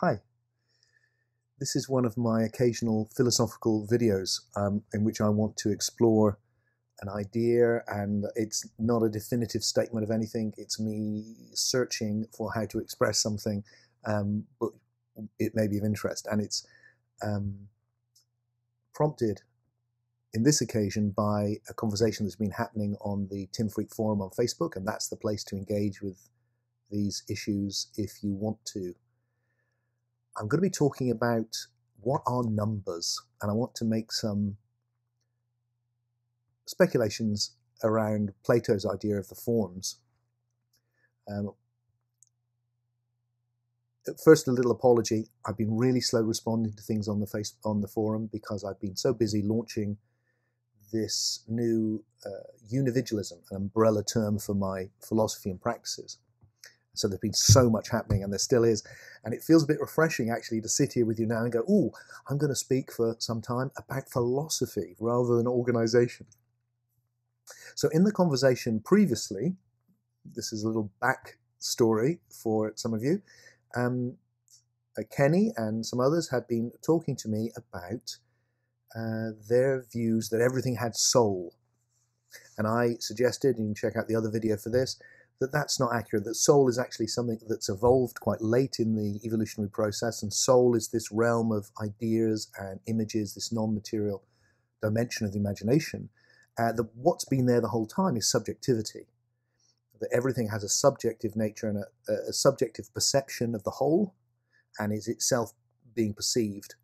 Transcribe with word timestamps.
Hi. 0.00 0.18
This 1.60 1.76
is 1.76 1.88
one 1.88 2.04
of 2.04 2.18
my 2.18 2.42
occasional 2.42 3.08
philosophical 3.16 3.86
videos 3.86 4.40
um, 4.56 4.82
in 4.92 5.04
which 5.04 5.20
I 5.20 5.28
want 5.28 5.56
to 5.58 5.70
explore 5.70 6.36
an 7.00 7.08
idea, 7.08 7.84
and 7.86 8.24
it's 8.34 8.68
not 8.76 9.04
a 9.04 9.08
definitive 9.08 9.62
statement 9.62 10.02
of 10.02 10.10
anything. 10.10 10.52
It's 10.56 10.80
me 10.80 11.36
searching 11.52 12.26
for 12.36 12.52
how 12.52 12.66
to 12.66 12.78
express 12.80 13.20
something, 13.20 13.62
um, 14.04 14.44
but 14.58 14.70
it 15.38 15.54
may 15.54 15.68
be 15.68 15.78
of 15.78 15.84
interest, 15.84 16.26
and 16.28 16.40
it's 16.42 16.66
um, 17.22 17.68
prompted 18.94 19.42
in 20.32 20.42
this 20.42 20.60
occasion 20.60 21.10
by 21.10 21.58
a 21.70 21.74
conversation 21.74 22.26
that's 22.26 22.34
been 22.34 22.50
happening 22.50 22.96
on 23.00 23.28
the 23.30 23.48
Tim 23.52 23.68
Freke 23.68 23.94
forum 23.94 24.20
on 24.20 24.30
Facebook, 24.30 24.74
and 24.74 24.88
that's 24.88 25.06
the 25.06 25.16
place 25.16 25.44
to 25.44 25.56
engage 25.56 26.02
with 26.02 26.28
these 26.90 27.22
issues 27.30 27.86
if 27.96 28.24
you 28.24 28.34
want 28.34 28.58
to. 28.64 28.96
I'm 30.36 30.48
going 30.48 30.62
to 30.62 30.68
be 30.68 30.70
talking 30.70 31.10
about 31.10 31.56
what 32.00 32.22
are 32.26 32.42
numbers, 32.42 33.20
and 33.40 33.50
I 33.50 33.54
want 33.54 33.74
to 33.76 33.84
make 33.84 34.12
some 34.12 34.56
speculations 36.66 37.52
around 37.82 38.32
Plato's 38.44 38.86
idea 38.86 39.16
of 39.18 39.28
the 39.28 39.34
forms. 39.34 39.98
Um, 41.28 41.52
first, 44.24 44.48
a 44.48 44.52
little 44.52 44.72
apology. 44.72 45.26
I've 45.46 45.56
been 45.56 45.76
really 45.76 46.00
slow 46.00 46.22
responding 46.22 46.72
to 46.74 46.82
things 46.82 47.08
on 47.08 47.20
the 47.20 47.26
face 47.26 47.54
on 47.64 47.80
the 47.80 47.88
forum 47.88 48.28
because 48.32 48.64
I've 48.64 48.80
been 48.80 48.96
so 48.96 49.14
busy 49.14 49.42
launching 49.42 49.98
this 50.92 51.44
new 51.48 52.04
uh, 52.24 52.30
unividualism, 52.72 53.38
an 53.50 53.56
umbrella 53.56 54.04
term 54.04 54.38
for 54.38 54.54
my 54.54 54.90
philosophy 55.00 55.50
and 55.50 55.60
practices. 55.60 56.18
So 56.94 57.08
there's 57.08 57.20
been 57.20 57.32
so 57.34 57.68
much 57.68 57.90
happening, 57.90 58.22
and 58.22 58.32
there 58.32 58.38
still 58.38 58.64
is. 58.64 58.82
And 59.24 59.34
it 59.34 59.42
feels 59.42 59.64
a 59.64 59.66
bit 59.66 59.80
refreshing 59.80 60.30
actually 60.30 60.60
to 60.60 60.68
sit 60.68 60.92
here 60.92 61.06
with 61.06 61.18
you 61.18 61.26
now 61.26 61.42
and 61.42 61.52
go, 61.52 61.64
oh, 61.68 61.92
I'm 62.28 62.38
going 62.38 62.52
to 62.52 62.56
speak 62.56 62.92
for 62.92 63.16
some 63.18 63.42
time 63.42 63.70
about 63.76 64.08
philosophy 64.08 64.96
rather 65.00 65.36
than 65.36 65.46
organization. 65.46 66.26
So 67.74 67.88
in 67.88 68.04
the 68.04 68.12
conversation 68.12 68.80
previously, 68.80 69.56
this 70.24 70.52
is 70.52 70.62
a 70.62 70.66
little 70.66 70.90
back 71.00 71.38
story 71.58 72.20
for 72.30 72.72
some 72.76 72.94
of 72.94 73.02
you. 73.02 73.22
Um, 73.74 74.16
uh, 74.96 75.02
Kenny 75.10 75.52
and 75.56 75.84
some 75.84 76.00
others 76.00 76.30
had 76.30 76.46
been 76.46 76.70
talking 76.82 77.16
to 77.16 77.28
me 77.28 77.50
about 77.56 78.16
uh, 78.94 79.30
their 79.48 79.84
views 79.92 80.28
that 80.28 80.40
everything 80.40 80.76
had 80.76 80.94
soul. 80.94 81.54
And 82.56 82.66
I 82.66 82.96
suggested, 83.00 83.58
you 83.58 83.64
can 83.64 83.74
check 83.74 83.96
out 83.96 84.06
the 84.06 84.14
other 84.14 84.30
video 84.30 84.56
for 84.56 84.70
this, 84.70 85.00
that 85.40 85.52
that's 85.52 85.80
not 85.80 85.94
accurate, 85.94 86.24
that 86.24 86.36
soul 86.36 86.68
is 86.68 86.78
actually 86.78 87.08
something 87.08 87.38
that's 87.48 87.68
evolved 87.68 88.20
quite 88.20 88.40
late 88.40 88.76
in 88.78 88.94
the 88.94 89.20
evolutionary 89.26 89.70
process, 89.70 90.22
and 90.22 90.32
soul 90.32 90.74
is 90.74 90.88
this 90.88 91.10
realm 91.10 91.50
of 91.52 91.70
ideas 91.82 92.50
and 92.58 92.80
images, 92.86 93.34
this 93.34 93.52
non 93.52 93.74
material 93.74 94.22
dimension 94.82 95.26
of 95.26 95.32
the 95.32 95.38
imagination. 95.38 96.08
Uh, 96.58 96.72
the, 96.72 96.88
what's 96.94 97.24
been 97.24 97.46
there 97.46 97.60
the 97.60 97.68
whole 97.68 97.86
time 97.86 98.16
is 98.16 98.30
subjectivity. 98.30 99.06
That 100.00 100.10
everything 100.12 100.48
has 100.48 100.62
a 100.62 100.68
subjective 100.68 101.36
nature 101.36 101.68
and 101.68 101.78
a, 102.08 102.12
a 102.28 102.32
subjective 102.32 102.92
perception 102.92 103.54
of 103.54 103.64
the 103.64 103.70
whole 103.70 104.14
and 104.78 104.92
is 104.92 105.08
itself 105.08 105.52
being 105.94 106.14
perceived. 106.14 106.74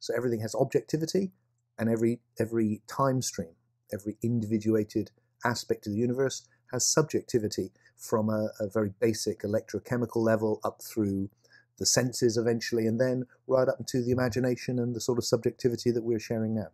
So 0.00 0.14
everything 0.16 0.40
has 0.40 0.54
objectivity 0.54 1.32
and 1.78 1.88
every 1.88 2.20
every 2.38 2.82
time 2.86 3.22
stream, 3.22 3.54
every 3.92 4.16
individuated 4.22 5.10
aspect 5.44 5.86
of 5.86 5.92
the 5.92 5.98
universe 5.98 6.46
has 6.72 6.86
subjectivity 6.86 7.70
from 7.96 8.28
a, 8.28 8.50
a 8.60 8.68
very 8.68 8.92
basic 9.00 9.42
electrochemical 9.42 10.16
level 10.16 10.60
up 10.64 10.80
through 10.82 11.30
the 11.78 11.86
senses 11.86 12.36
eventually, 12.36 12.86
and 12.86 13.00
then 13.00 13.26
right 13.46 13.68
up 13.68 13.78
into 13.78 14.02
the 14.02 14.10
imagination 14.10 14.78
and 14.78 14.94
the 14.94 15.00
sort 15.00 15.18
of 15.18 15.24
subjectivity 15.24 15.90
that 15.90 16.04
we're 16.04 16.18
sharing 16.18 16.54
now. 16.54 16.68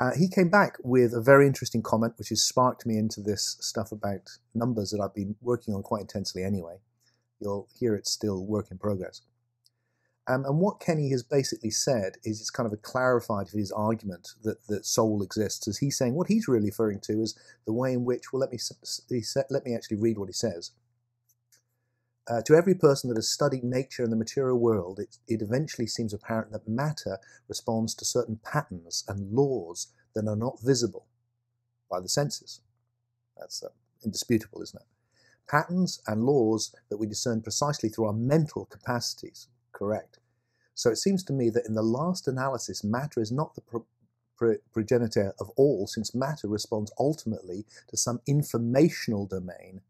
Uh, 0.00 0.12
he 0.16 0.28
came 0.28 0.48
back 0.48 0.76
with 0.84 1.12
a 1.12 1.20
very 1.20 1.46
interesting 1.46 1.82
comment, 1.82 2.14
which 2.18 2.28
has 2.28 2.42
sparked 2.42 2.86
me 2.86 2.96
into 2.96 3.20
this 3.20 3.56
stuff 3.60 3.90
about 3.90 4.38
numbers 4.54 4.90
that 4.90 5.00
I've 5.00 5.14
been 5.14 5.34
working 5.40 5.74
on 5.74 5.82
quite 5.82 6.02
intensely 6.02 6.44
anyway. 6.44 6.76
You'll 7.40 7.68
hear 7.78 7.94
it's 7.94 8.12
still 8.12 8.44
work 8.44 8.70
in 8.70 8.78
progress. 8.78 9.22
Um, 10.28 10.44
and 10.44 10.58
what 10.58 10.78
Kenny 10.78 11.10
has 11.10 11.22
basically 11.22 11.70
said 11.70 12.16
is 12.22 12.40
it's 12.40 12.50
kind 12.50 12.66
of 12.66 12.72
a 12.74 12.76
clarified 12.76 13.46
of 13.46 13.54
his 13.54 13.72
argument 13.72 14.28
that, 14.44 14.66
that 14.68 14.84
soul 14.84 15.22
exists, 15.22 15.66
as 15.66 15.78
he's 15.78 15.96
saying 15.96 16.14
what 16.14 16.28
he's 16.28 16.46
really 16.46 16.66
referring 16.66 17.00
to 17.04 17.22
is 17.22 17.38
the 17.66 17.72
way 17.72 17.94
in 17.94 18.04
which, 18.04 18.30
well, 18.32 18.40
let 18.40 18.52
me, 18.52 18.58
let 19.50 19.64
me 19.64 19.74
actually 19.74 19.96
read 19.96 20.18
what 20.18 20.28
he 20.28 20.34
says. 20.34 20.72
Uh, 22.28 22.42
to 22.42 22.54
every 22.54 22.74
person 22.74 23.08
that 23.08 23.16
has 23.16 23.30
studied 23.30 23.64
nature 23.64 24.02
and 24.02 24.12
the 24.12 24.16
material 24.16 24.58
world, 24.58 24.98
it, 24.98 25.16
it 25.26 25.40
eventually 25.40 25.86
seems 25.86 26.12
apparent 26.12 26.52
that 26.52 26.68
matter 26.68 27.18
responds 27.48 27.94
to 27.94 28.04
certain 28.04 28.38
patterns 28.44 29.04
and 29.08 29.32
laws 29.32 29.88
that 30.14 30.28
are 30.28 30.36
not 30.36 30.60
visible 30.62 31.06
by 31.90 32.00
the 32.00 32.08
senses. 32.08 32.60
That's 33.38 33.62
uh, 33.62 33.68
indisputable, 34.04 34.60
isn't 34.60 34.78
it? 34.78 34.86
Patterns 35.50 36.02
and 36.06 36.24
laws 36.24 36.74
that 36.90 36.98
we 36.98 37.06
discern 37.06 37.40
precisely 37.40 37.88
through 37.88 38.06
our 38.06 38.12
mental 38.12 38.66
capacities, 38.66 39.48
correct. 39.72 40.17
So 40.78 40.90
it 40.90 40.96
seems 40.96 41.24
to 41.24 41.32
me 41.32 41.50
that 41.50 41.66
in 41.66 41.74
the 41.74 41.82
last 41.82 42.28
analysis, 42.28 42.84
matter 42.84 43.20
is 43.20 43.32
not 43.32 43.56
the 43.56 43.60
pro- 43.62 43.84
pro- 44.36 44.58
progenitor 44.72 45.34
of 45.40 45.50
all, 45.56 45.88
since 45.88 46.14
matter 46.14 46.46
responds 46.46 46.92
ultimately 47.00 47.66
to 47.88 47.96
some 47.96 48.20
informational 48.28 49.26
domain, 49.26 49.80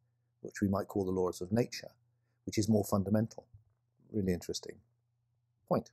which 0.41 0.62
we 0.62 0.66
might 0.69 0.88
call 0.88 1.04
the 1.04 1.10
laws 1.10 1.43
of 1.43 1.53
nature, 1.53 1.91
which 2.47 2.56
is 2.56 2.71
more 2.71 2.84
fundamental. 2.84 3.44
Really 4.10 4.32
interesting 4.32 4.77
point. 5.69 5.91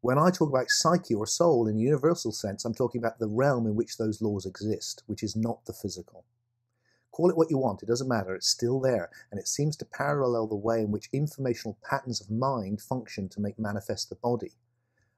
When 0.00 0.18
I 0.18 0.30
talk 0.30 0.48
about 0.48 0.70
psyche 0.70 1.14
or 1.14 1.24
soul 1.24 1.68
in 1.68 1.76
a 1.76 1.80
universal 1.80 2.32
sense, 2.32 2.64
I'm 2.64 2.74
talking 2.74 2.98
about 2.98 3.20
the 3.20 3.28
realm 3.28 3.68
in 3.68 3.76
which 3.76 3.98
those 3.98 4.20
laws 4.20 4.46
exist, 4.46 5.04
which 5.06 5.22
is 5.22 5.36
not 5.36 5.64
the 5.66 5.72
physical. 5.72 6.24
Call 7.14 7.30
it 7.30 7.36
what 7.36 7.48
you 7.48 7.58
want, 7.58 7.80
it 7.80 7.86
doesn't 7.86 8.08
matter, 8.08 8.34
it's 8.34 8.48
still 8.48 8.80
there, 8.80 9.08
and 9.30 9.38
it 9.38 9.46
seems 9.46 9.76
to 9.76 9.84
parallel 9.84 10.48
the 10.48 10.56
way 10.56 10.80
in 10.80 10.90
which 10.90 11.08
informational 11.12 11.78
patterns 11.88 12.20
of 12.20 12.28
mind 12.28 12.80
function 12.80 13.28
to 13.28 13.40
make 13.40 13.56
manifest 13.56 14.08
the 14.08 14.16
body. 14.16 14.50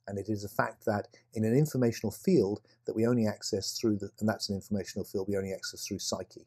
And 0.06 0.18
it 0.18 0.28
is 0.28 0.44
a 0.44 0.48
fact 0.50 0.84
that 0.84 1.08
in 1.32 1.42
an 1.42 1.56
informational 1.56 2.10
field 2.10 2.60
that 2.84 2.94
we 2.94 3.06
only 3.06 3.26
access 3.26 3.78
through 3.78 3.96
the, 3.96 4.10
and 4.20 4.28
that's 4.28 4.50
an 4.50 4.56
informational 4.56 5.06
field 5.06 5.26
we 5.26 5.38
only 5.38 5.54
access 5.54 5.86
through 5.86 6.00
psyche, 6.00 6.46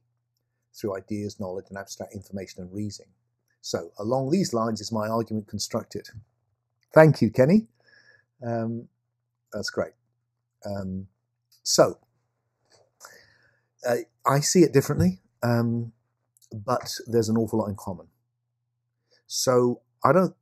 through 0.80 0.96
ideas, 0.96 1.40
knowledge, 1.40 1.66
and 1.70 1.80
abstract 1.80 2.14
information 2.14 2.62
and 2.62 2.72
reasoning. 2.72 3.10
So, 3.62 3.92
along 3.98 4.30
these 4.30 4.54
lines 4.54 4.81
is 4.81 4.92
my 4.92 5.08
argument 5.08 5.48
constructed. 5.48 6.10
Thank 6.94 7.24
you, 7.24 7.31
Kenny. 7.31 7.66
Um, 8.46 8.88
that's 9.52 9.72
great. 9.72 9.94
Um, 10.64 11.08
so, 11.64 11.98
uh, 13.88 13.96
I 14.28 14.42
see 14.42 14.62
it 14.62 14.74
differently 14.74 15.22
um, 15.44 15.92
but 16.54 16.96
there's 17.08 17.30
an 17.30 17.38
awful 17.38 17.60
lot 17.60 17.70
in 17.70 17.76
common. 17.76 18.08
So 19.28 19.82
I 20.04 20.12
don't 20.12 20.36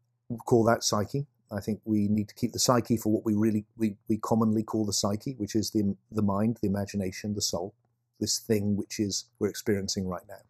call 0.45 0.63
that 0.65 0.83
psyche. 0.83 1.27
I 1.51 1.61
think 1.61 1.81
we 1.85 2.07
need 2.07 2.27
to 2.29 2.35
keep 2.35 2.51
the 2.51 2.59
psyche 2.59 2.97
for 2.97 3.11
what 3.11 3.25
we 3.25 3.33
really 3.33 3.65
we, 3.77 3.95
we 4.09 4.17
commonly 4.17 4.63
call 4.63 4.85
the 4.85 4.93
psyche, 4.93 5.33
which 5.37 5.55
is 5.55 5.71
the 5.71 5.95
the 6.11 6.21
mind, 6.21 6.57
the 6.61 6.67
imagination, 6.67 7.33
the 7.33 7.41
soul, 7.41 7.73
this 8.19 8.39
thing 8.39 8.75
which 8.75 8.99
is 8.99 9.25
we're 9.39 9.47
experiencing 9.49 10.07
right 10.07 10.23
now. 10.27 10.41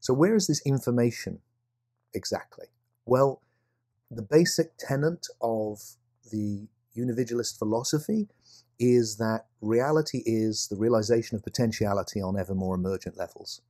So 0.00 0.14
where 0.14 0.34
is 0.34 0.46
this 0.46 0.64
information 0.66 1.40
exactly? 2.14 2.66
Well, 3.04 3.42
the 4.10 4.22
basic 4.22 4.76
tenet 4.78 5.26
of 5.40 5.80
the 6.32 6.66
unividualist 6.96 7.58
philosophy 7.58 8.28
is 8.80 9.18
that 9.18 9.46
reality 9.60 10.22
is 10.24 10.66
the 10.68 10.76
realization 10.76 11.36
of 11.36 11.44
potentiality 11.44 12.20
on 12.20 12.38
ever 12.38 12.54
more 12.54 12.74
emergent 12.74 13.16
levels. 13.16 13.60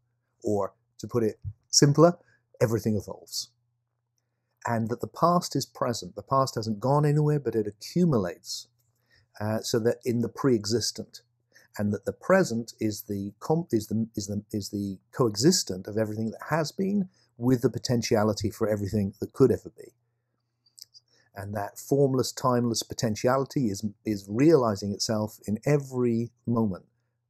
Or, 0.43 0.73
to 0.99 1.09
put 1.09 1.25
it 1.25 1.41
simpler, 1.69 2.17
everything 2.63 2.97
evolves. 2.97 3.51
And 4.67 4.89
that 4.89 5.01
the 5.01 5.09
past 5.09 5.57
is 5.57 5.67
present. 5.67 6.15
The 6.15 6.23
past 6.23 6.55
hasn't 6.55 6.81
gone 6.81 7.05
anywhere, 7.05 7.41
but 7.41 7.57
it 7.57 7.67
accumulates 7.67 8.69
uh, 9.41 9.61
so 9.61 9.79
that 9.81 9.97
in 10.05 10.21
the 10.21 10.29
pre 10.29 10.55
existent. 10.55 11.23
And 11.79 11.93
that 11.93 12.05
the 12.05 12.13
present 12.13 12.73
is 12.81 13.03
the, 13.03 13.33
is, 13.73 13.87
the, 13.87 14.09
is, 14.17 14.27
the, 14.27 14.45
is 14.53 14.71
the 14.71 14.99
coexistent 15.13 15.87
of 15.87 15.97
everything 15.97 16.31
that 16.31 16.41
has 16.51 16.73
been 16.73 17.09
with 17.37 17.63
the 17.63 17.71
potentiality 17.71 18.51
for 18.51 18.69
everything 18.69 19.15
that 19.21 19.33
could 19.33 19.51
ever 19.51 19.73
be 19.77 19.95
and 21.41 21.55
that 21.55 21.79
formless, 21.79 22.33
timeless 22.33 22.83
potentiality 22.83 23.71
is 23.71 23.83
is 24.05 24.27
realizing 24.29 24.93
itself 24.93 25.39
in 25.47 25.59
every 25.65 26.31
moment 26.47 26.85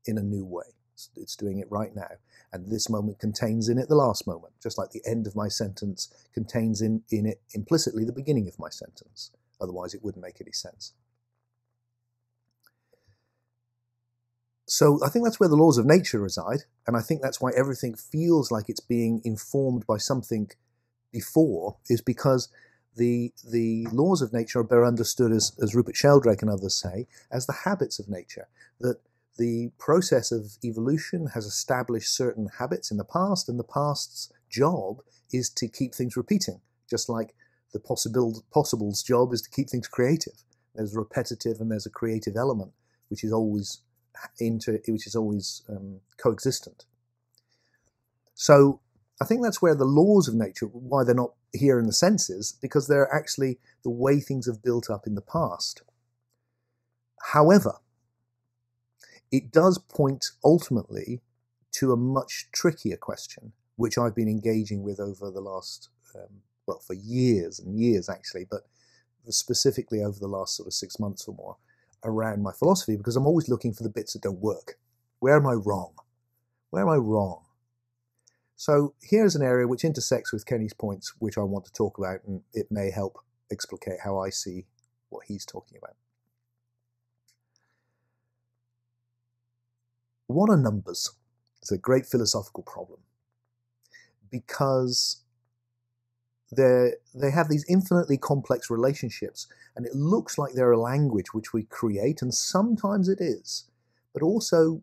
in 0.04 0.18
a 0.18 0.22
new 0.22 0.44
way. 0.44 0.64
It's, 0.94 1.10
it's, 1.16 1.36
doing 1.36 1.60
it 1.60 1.70
right 1.70 1.94
now, 1.94 2.10
and 2.52 2.70
this 2.70 2.90
moment 2.90 3.20
contains 3.20 3.68
in 3.68 3.78
it 3.78 3.88
the 3.88 3.94
last 3.94 4.26
moment, 4.26 4.52
just 4.60 4.76
like 4.76 4.90
the 4.90 5.02
end 5.06 5.28
of 5.28 5.36
my 5.36 5.46
sentence 5.46 6.12
contains 6.34 6.82
in 6.82 7.02
in 7.10 7.24
it 7.24 7.40
implicitly 7.54 8.04
the 8.04 8.12
beginning 8.12 8.48
of 8.48 8.58
my 8.58 8.68
sentence. 8.68 9.30
Otherwise, 9.60 9.94
it 9.94 10.02
wouldn't 10.02 10.24
make 10.24 10.40
any 10.40 10.52
sense. 10.52 10.92
So 14.66 14.98
I 15.04 15.08
think 15.08 15.24
that's 15.24 15.38
where 15.38 15.48
the 15.48 15.56
laws 15.56 15.78
of 15.78 15.86
nature 15.86 16.20
reside, 16.20 16.64
and 16.86 16.96
I 16.96 17.00
think 17.00 17.22
that's 17.22 17.40
why 17.40 17.52
everything 17.56 17.94
feels 17.94 18.50
like 18.50 18.68
it's 18.68 18.80
being 18.80 19.20
informed 19.24 19.86
by 19.86 19.98
something 19.98 20.50
before, 21.12 21.76
is 21.88 22.00
because 22.00 22.48
the 22.96 23.32
the 23.48 23.87
laws 23.92 24.22
of 24.22 24.32
nature 24.32 24.60
are 24.60 24.64
better 24.64 24.84
understood 24.84 25.32
as, 25.32 25.52
as 25.62 25.75
Rupert 25.75 25.96
Sheldrake 25.96 26.42
and 26.42 26.50
others 26.50 26.75
say, 26.75 27.06
as 27.31 27.46
the 27.46 27.52
habits 27.64 27.98
of 27.98 28.08
nature. 28.08 28.48
That 28.81 28.98
the 29.38 29.70
process 29.78 30.32
of 30.32 30.58
evolution 30.64 31.28
has 31.34 31.46
established 31.46 32.14
certain 32.14 32.50
habits 32.58 32.90
in 32.90 32.96
the 32.96 33.04
past, 33.04 33.48
and 33.48 33.58
the 33.58 33.64
past's 33.64 34.32
job 34.50 35.00
is 35.32 35.48
to 35.50 35.69
keep 35.69 35.94
things 35.94 36.16
repeating, 36.16 36.60
just 36.88 37.08
like 37.08 37.34
the 37.72 37.81
possible 37.81 38.44
possible's 38.52 39.02
job 39.02 39.32
is 39.32 39.43
to 39.43 39.50
keep 39.50 39.70
things 39.70 39.88
creative. 39.88 40.44
There's 40.75 40.94
repetitive 40.94 41.60
and 41.60 41.70
there's 41.70 41.86
a 41.86 41.90
creative 41.90 42.36
element, 42.36 42.72
which 43.08 43.25
is 43.25 43.32
always 43.32 43.78
into 44.38 44.81
which 44.88 45.06
is 45.06 45.14
always 45.16 45.62
um, 45.69 46.00
coexistent. 46.16 46.84
So 48.34 48.81
I 49.20 49.26
think 49.26 49.43
that's 49.43 49.61
where 49.61 49.75
the 49.75 49.84
laws 49.84 50.28
of 50.28 50.34
nature, 50.34 50.67
why 50.67 51.05
they're 51.05 51.14
not 51.14 51.34
here 51.52 51.78
in 51.78 51.87
the 51.87 51.93
senses, 51.93 52.56
because 52.62 52.88
they're 52.88 53.12
actually 53.14 53.58
the 53.82 53.90
way 53.90 54.19
things 54.19 54.46
have 54.46 54.62
built 54.62 54.88
up 54.88 55.06
in 55.06 55.14
the 55.14 55.20
past. 55.20 55.82
However, 57.32 57.75
it 59.31 59.52
does 59.52 59.78
point 59.78 60.31
ultimately 60.43 61.20
to 61.72 61.93
a 61.93 61.96
much 61.96 62.49
trickier 62.52 62.96
question, 62.96 63.52
which 63.76 63.99
I've 63.99 64.14
been 64.14 64.28
engaging 64.28 64.82
with 64.82 64.99
over 64.99 65.31
the 65.31 65.40
last, 65.40 65.90
um, 66.14 66.43
well, 66.67 66.78
for 66.78 66.94
years 66.94 67.58
and 67.58 67.78
years 67.78 68.08
actually, 68.08 68.46
but 68.50 68.62
specifically 69.28 70.02
over 70.02 70.19
the 70.19 70.26
last 70.26 70.56
sort 70.56 70.67
of 70.67 70.72
six 70.72 70.99
months 70.99 71.28
or 71.28 71.34
more 71.34 71.56
around 72.02 72.43
my 72.43 72.52
philosophy, 72.52 72.96
because 72.96 73.17
I'm 73.17 73.26
always 73.26 73.49
looking 73.49 73.75
for 73.75 73.82
the 73.82 73.90
bits 73.90 74.14
that 74.14 74.22
don't 74.22 74.40
work. 74.40 74.78
Where 75.19 75.37
am 75.37 75.46
I 75.46 75.52
wrong? 75.52 75.93
Where 76.70 76.82
am 76.82 76.88
I 76.88 76.96
wrong? 76.96 77.43
So 78.60 78.92
here's 79.00 79.34
an 79.34 79.42
area 79.42 79.66
which 79.66 79.86
intersects 79.86 80.34
with 80.34 80.44
Kenny's 80.44 80.74
points, 80.74 81.14
which 81.18 81.38
I 81.38 81.40
want 81.40 81.64
to 81.64 81.72
talk 81.72 81.96
about, 81.96 82.20
and 82.26 82.42
it 82.52 82.66
may 82.70 82.90
help 82.90 83.16
explicate 83.50 84.00
how 84.04 84.18
I 84.18 84.28
see 84.28 84.66
what 85.08 85.24
he's 85.26 85.46
talking 85.46 85.78
about. 85.78 85.96
What 90.26 90.50
are 90.50 90.58
numbers? 90.58 91.10
It's 91.62 91.72
a 91.72 91.78
great 91.78 92.04
philosophical 92.04 92.62
problem 92.62 93.00
because 94.30 95.22
they 96.54 96.90
they 97.14 97.30
have 97.30 97.48
these 97.48 97.64
infinitely 97.66 98.18
complex 98.18 98.68
relationships, 98.68 99.46
and 99.74 99.86
it 99.86 99.94
looks 99.94 100.36
like 100.36 100.52
they're 100.52 100.70
a 100.70 100.78
language 100.78 101.32
which 101.32 101.54
we 101.54 101.62
create, 101.62 102.20
and 102.20 102.34
sometimes 102.34 103.08
it 103.08 103.22
is, 103.22 103.70
but 104.12 104.22
also 104.22 104.82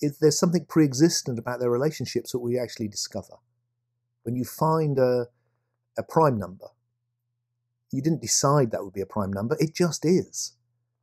if 0.00 0.18
there's 0.18 0.38
something 0.38 0.64
pre-existent 0.66 1.38
about 1.38 1.60
their 1.60 1.70
relationships 1.70 2.32
that 2.32 2.38
we 2.38 2.58
actually 2.58 2.88
discover. 2.88 3.34
When 4.22 4.36
you 4.36 4.44
find 4.44 4.98
a, 4.98 5.26
a 5.96 6.02
prime 6.02 6.38
number, 6.38 6.68
you 7.90 8.02
didn't 8.02 8.22
decide 8.22 8.70
that 8.70 8.84
would 8.84 8.92
be 8.92 9.00
a 9.00 9.06
prime 9.06 9.32
number, 9.32 9.56
it 9.58 9.74
just 9.74 10.04
is. 10.04 10.54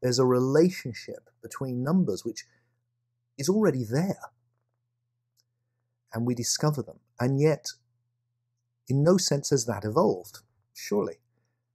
There's 0.01 0.19
a 0.19 0.25
relationship 0.25 1.29
between 1.41 1.83
numbers 1.83 2.23
which 2.23 2.45
is 3.37 3.49
already 3.49 3.83
there. 3.83 4.31
And 6.13 6.25
we 6.25 6.35
discover 6.35 6.81
them. 6.81 6.99
And 7.19 7.41
yet, 7.41 7.71
in 8.87 9.03
no 9.03 9.17
sense 9.17 9.49
has 9.49 9.65
that 9.65 9.83
evolved, 9.83 10.39
surely. 10.73 11.15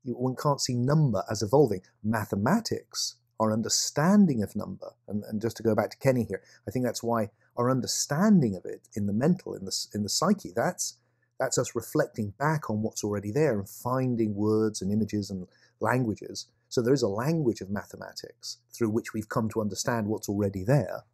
One 0.05 0.37
can't 0.37 0.61
see 0.61 0.75
number 0.75 1.25
as 1.31 1.43
evolving. 1.43 1.83
Mathematics 2.03 3.17
our 3.41 3.53
understanding 3.53 4.43
of 4.43 4.55
number, 4.55 4.93
and, 5.09 5.25
and 5.25 5.41
just 5.41 5.57
to 5.57 5.63
go 5.63 5.75
back 5.75 5.91
to 5.91 5.97
Kenny 5.97 6.25
here, 6.29 6.43
I 6.69 6.71
think 6.71 6.85
that's 6.85 7.03
why 7.03 7.31
our 7.57 7.71
understanding 7.71 8.55
of 8.55 8.67
it 8.67 8.83
in 8.95 9.07
the 9.07 9.15
mental, 9.15 9.55
in 9.55 9.65
the 9.65 9.87
in 9.95 10.03
the 10.03 10.11
psyche, 10.11 10.53
that's 10.55 10.99
that's 11.39 11.57
us 11.57 11.75
reflecting 11.75 12.35
back 12.39 12.69
on 12.69 12.83
what's 12.83 13.03
already 13.03 13.33
there 13.33 13.59
and 13.59 13.69
finding 13.69 14.35
words 14.35 14.83
and 14.83 14.93
images 14.93 15.31
and 15.31 15.49
languages. 15.81 16.47
So 16.69 16.83
there 16.83 16.93
is 16.93 17.03
a 17.03 17.09
language 17.09 17.63
of 17.63 17.71
mathematics 17.71 18.59
through 18.73 18.91
which 18.91 19.15
we've 19.15 19.29
come 19.31 19.49
to 19.51 19.63
understand 19.63 20.07
what's 20.07 20.29
already 20.29 20.63
there, 20.63 21.05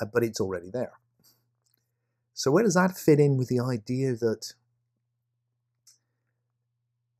uh, 0.00 0.06
but 0.12 0.24
it's 0.24 0.40
already 0.40 0.68
there. 0.68 0.94
So 2.34 2.50
where 2.50 2.64
does 2.64 2.74
that 2.74 2.98
fit 2.98 3.20
in 3.20 3.36
with 3.36 3.48
the 3.48 3.60
idea 3.60 4.16
that 4.16 4.54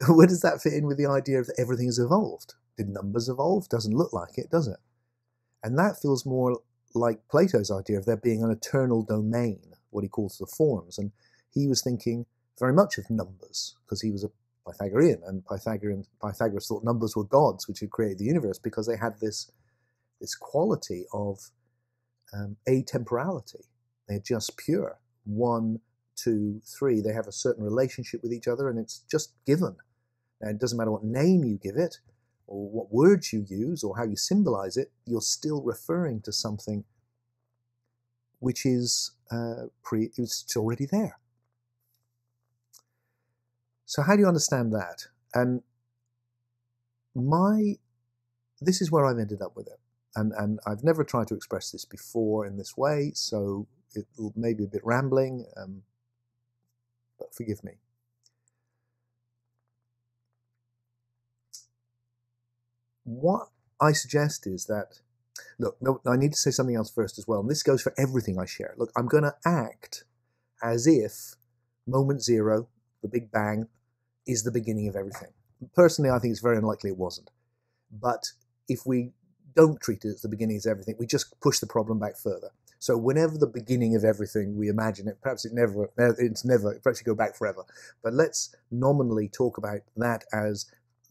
where 0.09 0.27
does 0.27 0.41
that 0.41 0.61
fit 0.61 0.73
in 0.73 0.87
with 0.87 0.99
the 0.99 1.07
idea 1.07 1.45
that 1.45 1.55
everything 1.59 1.87
has 1.87 1.99
evolved? 2.01 2.55
Did 2.81 2.89
numbers 2.89 3.29
evolve? 3.29 3.69
Doesn't 3.69 3.95
look 3.95 4.15
like 4.15 4.39
it, 4.39 4.49
does 4.51 4.67
it? 4.67 4.79
And 5.63 5.79
that 5.79 6.01
feels 6.01 6.25
more 6.25 6.61
like 6.95 7.29
Plato's 7.29 7.71
idea 7.71 7.99
of 7.99 8.07
there 8.07 8.17
being 8.17 8.43
an 8.43 8.51
eternal 8.51 9.03
domain, 9.03 9.75
what 9.91 10.03
he 10.03 10.09
calls 10.09 10.39
the 10.39 10.47
forms. 10.47 10.97
And 10.97 11.13
he 11.53 11.67
was 11.67 11.83
thinking 11.83 12.25
very 12.59 12.73
much 12.73 12.97
of 12.97 13.11
numbers 13.11 13.77
because 13.85 14.01
he 14.01 14.11
was 14.11 14.25
a 14.25 14.31
Pythagorean, 14.67 15.21
and 15.27 15.45
Pythagorean, 15.45 16.07
Pythagoras 16.25 16.69
thought 16.69 16.83
numbers 16.83 17.15
were 17.15 17.25
gods 17.25 17.69
which 17.69 17.81
had 17.81 17.91
created 17.91 18.19
the 18.19 18.25
universe 18.25 18.59
because 18.59 18.87
they 18.87 18.97
had 18.97 19.21
this 19.21 19.53
this 20.23 20.35
quality 20.35 21.05
of 21.13 21.51
um, 22.33 22.57
atemporality. 22.67 23.67
They're 24.09 24.21
just 24.21 24.57
pure. 24.57 24.99
One, 25.25 25.81
two, 26.17 26.63
three. 26.65 27.03
They 27.03 27.13
have 27.13 27.27
a 27.27 27.33
certain 27.33 27.63
relationship 27.63 28.23
with 28.23 28.33
each 28.33 28.49
other, 28.49 28.71
and 28.71 28.79
it's 28.79 29.05
just 29.11 29.35
given. 29.47 29.77
Now, 30.41 30.49
it 30.49 30.59
doesn't 30.59 30.79
matter 30.79 30.93
what 30.93 31.05
name 31.05 31.45
you 31.45 31.59
give 31.63 31.77
it, 31.77 31.99
or 32.51 32.69
what 32.69 32.93
words 32.93 33.33
you 33.33 33.47
use 33.49 33.85
or 33.85 33.97
how 33.97 34.03
you 34.05 34.17
symbolize 34.17 34.77
it, 34.77 34.91
you're 35.07 35.21
still 35.21 35.63
referring 35.63 36.21
to 36.21 36.33
something 36.33 36.85
which 38.41 38.67
is 38.67 39.13
uh, 39.31 39.67
pre, 39.85 40.11
it's 40.17 40.57
already 40.57 40.85
there. 40.91 41.19
So 43.87 44.03
how 44.03 44.17
do 44.17 44.23
you 44.23 44.27
understand 44.27 44.73
that? 44.73 45.07
And 45.33 45.63
my, 47.15 47.77
this 48.61 48.83
is 48.83 48.91
where 48.91 49.07
I've 49.07 49.19
ended 49.19 49.43
up 49.43 49.55
with 49.55 49.69
it. 49.69 49.79
And, 50.17 50.33
and 50.37 50.59
I've 50.67 50.83
never 50.83 51.05
tried 51.05 51.29
to 51.29 51.35
express 51.35 51.71
this 51.71 51.85
before 51.85 52.45
in 52.47 52.57
this 52.57 52.77
way, 52.77 53.13
so 53.15 53.69
it 53.95 54.07
may 54.35 54.55
be 54.55 54.65
a 54.65 54.69
bit 54.69 54.83
rambling, 54.85 55.47
um, 55.57 55.83
but 57.17 57.33
forgive 57.33 57.63
me. 57.63 57.75
What 63.11 63.49
I 63.81 63.93
suggest 63.93 64.47
is 64.47 64.67
that, 64.67 65.01
look, 65.59 65.77
no, 65.81 66.01
I 66.07 66.17
need 66.17 66.33
to 66.33 66.39
say 66.39 66.51
something 66.51 66.77
else 66.77 66.91
first 66.91 67.19
as 67.19 67.27
well. 67.27 67.41
And 67.41 67.51
this 67.51 67.63
goes 67.63 67.83
for 67.83 67.95
everything 67.99 68.39
I 68.39 68.47
share. 68.47 68.75
Look, 68.77 68.93
I'm 68.97 69.07
going 69.07 69.25
to 69.25 69.35
act 69.45 70.05
as 70.63 70.87
if 70.87 71.35
moment 71.87 72.23
zero, 72.23 72.69
the 73.03 73.09
Big 73.09 73.33
Bang, 73.33 73.69
is 74.27 74.43
the 74.43 74.53
beginning 74.53 74.89
of 74.89 74.97
everything. 74.97 75.31
Personally, 75.75 76.11
I 76.11 76.19
think 76.19 76.33
it's 76.33 76.41
very 76.41 76.57
unlikely 76.57 76.91
it 76.91 76.97
wasn't. 76.97 77.31
But 77.91 78.33
if 78.69 78.87
we 78.87 79.13
don't 79.57 79.81
treat 79.81 80.05
it 80.05 80.09
as 80.09 80.23
the 80.23 80.29
beginning 80.29 80.59
of 80.59 80.71
everything, 80.71 80.95
we 80.99 81.07
just 81.07 81.41
push 81.41 81.59
the 81.59 81.67
problem 81.67 81.99
back 81.99 82.17
further. 82.17 82.51
So 82.79 82.97
whenever 82.97 83.37
the 83.37 83.47
beginning 83.47 83.95
of 83.97 84.05
everything 84.05 84.57
we 84.57 84.69
imagine 84.69 85.09
it, 85.09 85.21
perhaps 85.21 85.45
it 85.45 85.53
never, 85.53 85.91
it's 85.99 86.45
never, 86.45 86.79
perhaps 86.83 87.01
you 87.01 87.05
go 87.05 87.15
back 87.15 87.37
forever. 87.37 87.65
But 88.03 88.15
let's 88.15 88.55
nominally 88.71 89.29
talk 89.29 89.59
about 89.59 89.81
that 89.97 90.25
as 90.33 90.67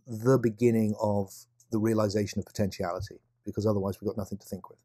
the 0.08 0.40
beginning 0.40 0.96
of 1.00 1.46
the 1.72 1.80
realization 1.80 2.40
of 2.40 2.46
potentiality, 2.46 3.20
because 3.46 3.66
otherwise 3.66 4.00
we've 4.00 4.08
got 4.08 4.18
nothing 4.18 4.38
to 4.38 4.48
think 4.48 4.70
with. 4.70 4.80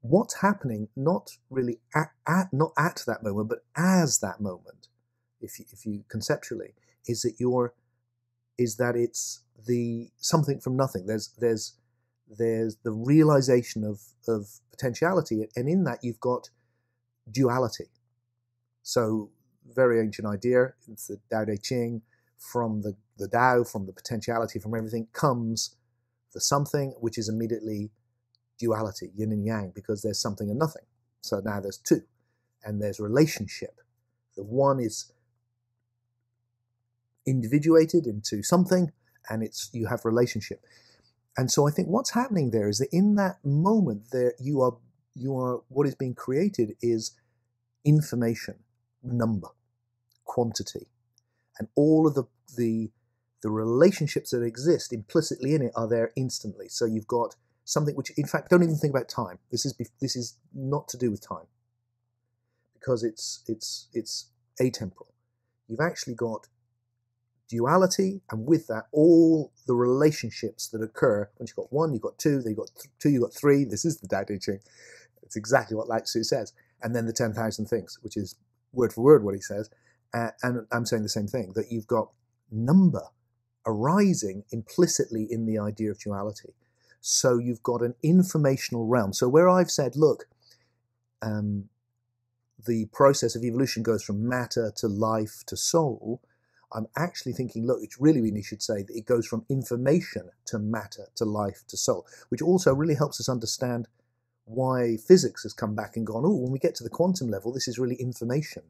What's 0.00 0.40
happening, 0.40 0.88
not 0.94 1.30
really 1.50 1.78
at, 1.94 2.10
at 2.26 2.52
not 2.52 2.72
at 2.78 3.02
that 3.06 3.22
moment, 3.22 3.48
but 3.48 3.64
as 3.76 4.18
that 4.20 4.40
moment, 4.40 4.88
if 5.40 5.58
you, 5.58 5.64
if 5.72 5.84
you 5.84 6.04
conceptually, 6.08 6.74
is 7.06 7.22
that 7.22 7.34
you're, 7.38 7.74
is 8.56 8.76
that 8.76 8.96
it's 8.96 9.42
the 9.66 10.10
something 10.16 10.60
from 10.60 10.76
nothing. 10.76 11.06
There's 11.06 11.30
there's 11.38 11.74
there's 12.28 12.76
the 12.84 12.92
realization 12.92 13.84
of 13.84 14.00
of 14.28 14.60
potentiality, 14.70 15.48
and 15.56 15.68
in 15.68 15.84
that 15.84 16.00
you've 16.02 16.20
got 16.20 16.50
duality. 17.30 17.86
So 18.82 19.30
very 19.74 20.00
ancient 20.00 20.28
idea. 20.28 20.74
It's 20.90 21.08
the 21.08 21.18
Tao 21.30 21.44
Te 21.44 21.56
Ching 21.56 22.02
from 22.38 22.82
the, 22.82 22.96
the 23.18 23.28
Tao, 23.28 23.64
from 23.64 23.86
the 23.86 23.92
potentiality, 23.92 24.58
from 24.58 24.74
everything, 24.74 25.08
comes 25.12 25.76
the 26.32 26.40
something, 26.40 26.94
which 27.00 27.18
is 27.18 27.28
immediately 27.28 27.90
duality, 28.58 29.10
yin 29.16 29.32
and 29.32 29.46
yang, 29.46 29.72
because 29.74 30.02
there's 30.02 30.20
something 30.20 30.50
and 30.50 30.58
nothing. 30.58 30.84
So 31.22 31.40
now 31.44 31.60
there's 31.60 31.78
two, 31.78 32.02
and 32.64 32.80
there's 32.80 33.00
relationship. 33.00 33.80
The 34.36 34.44
one 34.44 34.80
is 34.80 35.12
individuated 37.26 38.06
into 38.06 38.42
something, 38.42 38.92
and 39.28 39.42
it's 39.42 39.70
you 39.72 39.86
have 39.86 40.04
relationship. 40.04 40.60
And 41.36 41.50
so 41.50 41.66
I 41.66 41.70
think 41.70 41.88
what's 41.88 42.10
happening 42.10 42.50
there 42.50 42.68
is 42.68 42.78
that 42.78 42.88
in 42.92 43.16
that 43.16 43.38
moment, 43.44 44.10
there 44.12 44.34
you 44.38 44.60
are 44.60 44.76
you 45.14 45.36
are 45.38 45.62
what 45.68 45.86
is 45.86 45.94
being 45.94 46.14
created 46.14 46.76
is 46.80 47.12
information, 47.84 48.56
number, 49.02 49.48
quantity, 50.24 50.88
and 51.58 51.68
all 51.74 52.06
of 52.06 52.14
the 52.14 52.24
the 52.56 52.90
the 53.42 53.50
relationships 53.50 54.30
that 54.30 54.42
exist 54.42 54.92
implicitly 54.92 55.54
in 55.54 55.62
it 55.62 55.72
are 55.76 55.88
there 55.88 56.12
instantly. 56.16 56.68
So 56.68 56.86
you've 56.86 57.06
got 57.06 57.36
something 57.64 57.94
which, 57.94 58.10
in 58.16 58.26
fact, 58.26 58.50
don't 58.50 58.62
even 58.62 58.76
think 58.76 58.92
about 58.94 59.08
time. 59.08 59.38
This 59.50 59.66
is 59.66 59.74
this 60.00 60.16
is 60.16 60.38
not 60.54 60.88
to 60.88 60.98
do 60.98 61.10
with 61.10 61.26
time 61.26 61.46
because 62.74 63.02
it's 63.04 63.42
it's 63.46 63.88
it's 63.92 64.30
atemporal. 64.60 65.12
You've 65.68 65.80
actually 65.80 66.14
got 66.14 66.48
duality, 67.48 68.22
and 68.30 68.46
with 68.46 68.66
that, 68.68 68.84
all 68.92 69.52
the 69.66 69.74
relationships 69.74 70.68
that 70.68 70.82
occur. 70.82 71.30
Once 71.38 71.50
you've 71.50 71.56
got 71.64 71.72
one, 71.72 71.92
you've 71.92 72.02
got 72.02 72.18
two, 72.18 72.40
then 72.42 72.50
you've 72.50 72.58
got 72.58 72.70
th- 72.76 72.92
two, 72.98 73.10
you've 73.10 73.22
got 73.22 73.34
three. 73.34 73.64
This 73.64 73.84
is 73.84 73.98
the 73.98 74.08
Tao 74.08 74.24
Te 74.24 74.38
Ching. 74.38 74.60
It's 75.22 75.36
exactly 75.36 75.76
what 75.76 75.88
Lao 75.88 75.98
Tzu 75.98 76.22
says. 76.24 76.52
And 76.82 76.94
then 76.94 77.06
the 77.06 77.12
10,000 77.12 77.66
things, 77.66 77.98
which 78.02 78.16
is 78.16 78.36
word 78.72 78.92
for 78.92 79.02
word 79.02 79.24
what 79.24 79.34
he 79.34 79.40
says. 79.40 79.70
Uh, 80.14 80.30
and 80.42 80.66
I'm 80.72 80.86
saying 80.86 81.02
the 81.02 81.08
same 81.08 81.26
thing 81.26 81.52
that 81.54 81.70
you've 81.70 81.86
got 81.86 82.10
number 82.50 83.02
arising 83.66 84.44
implicitly 84.50 85.26
in 85.28 85.46
the 85.46 85.58
idea 85.58 85.90
of 85.90 85.98
duality. 85.98 86.54
So 87.00 87.38
you've 87.38 87.62
got 87.62 87.82
an 87.82 87.94
informational 88.02 88.86
realm. 88.86 89.12
So 89.12 89.28
where 89.28 89.48
I've 89.48 89.70
said, 89.70 89.96
look, 89.96 90.26
um, 91.22 91.68
the 92.66 92.86
process 92.86 93.36
of 93.36 93.44
evolution 93.44 93.82
goes 93.82 94.02
from 94.02 94.28
matter 94.28 94.72
to 94.76 94.88
life 94.88 95.42
to 95.46 95.56
soul, 95.56 96.20
I'm 96.72 96.86
actually 96.96 97.32
thinking, 97.32 97.66
look, 97.66 97.78
it's 97.82 98.00
really, 98.00 98.20
really 98.20 98.42
should 98.42 98.62
say 98.62 98.82
that 98.82 98.94
it 98.94 99.06
goes 99.06 99.26
from 99.26 99.44
information 99.48 100.30
to 100.46 100.58
matter 100.58 101.08
to 101.16 101.24
life 101.24 101.62
to 101.68 101.76
soul, 101.76 102.06
which 102.28 102.42
also 102.42 102.74
really 102.74 102.96
helps 102.96 103.20
us 103.20 103.28
understand 103.28 103.88
why 104.44 104.96
physics 104.96 105.42
has 105.42 105.52
come 105.52 105.74
back 105.74 105.96
and 105.96 106.06
gone, 106.06 106.24
oh, 106.24 106.34
when 106.34 106.52
we 106.52 106.58
get 106.58 106.74
to 106.76 106.84
the 106.84 106.90
quantum 106.90 107.28
level, 107.28 107.52
this 107.52 107.68
is 107.68 107.78
really 107.78 107.96
information. 107.96 108.62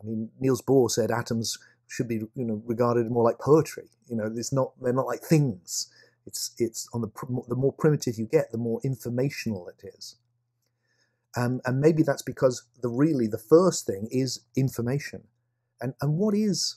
I 0.00 0.06
mean, 0.06 0.30
Niels 0.40 0.62
Bohr 0.62 0.90
said 0.90 1.10
atoms 1.10 1.58
should 1.86 2.08
be, 2.08 2.16
you 2.34 2.44
know, 2.44 2.62
regarded 2.66 3.10
more 3.10 3.24
like 3.24 3.38
poetry. 3.38 3.88
You 4.08 4.16
know, 4.16 4.32
it's 4.34 4.52
not 4.52 4.72
they're 4.80 4.92
not 4.92 5.06
like 5.06 5.22
things. 5.22 5.92
It's 6.26 6.54
it's 6.58 6.88
on 6.92 7.00
the 7.00 7.10
the 7.48 7.56
more 7.56 7.72
primitive 7.72 8.18
you 8.18 8.26
get, 8.26 8.52
the 8.52 8.58
more 8.58 8.80
informational 8.84 9.68
it 9.68 9.86
is. 9.96 10.16
Um, 11.36 11.60
and 11.64 11.80
maybe 11.80 12.02
that's 12.02 12.22
because 12.22 12.64
the 12.82 12.88
really 12.88 13.26
the 13.26 13.38
first 13.38 13.86
thing 13.86 14.08
is 14.10 14.40
information. 14.56 15.24
And 15.80 15.94
and 16.00 16.18
what 16.18 16.34
is 16.34 16.76